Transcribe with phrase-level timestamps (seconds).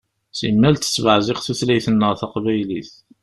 [0.37, 2.91] Simmal tettbeɛziq tutlayt-nneɣ taqbaylit.